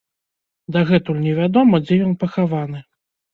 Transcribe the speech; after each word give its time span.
Дагэтуль 0.77 1.19
невядома, 1.25 1.81
дзе 1.85 1.95
ён 2.07 2.17
пахаваны. 2.25 2.83